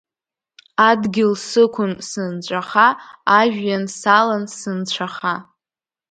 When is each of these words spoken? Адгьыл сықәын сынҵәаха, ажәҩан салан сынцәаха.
Адгьыл 0.89 1.33
сықәын 1.47 1.91
сынҵәаха, 2.09 2.87
ажәҩан 3.39 3.83
салан 3.97 4.43
сынцәаха. 4.57 5.35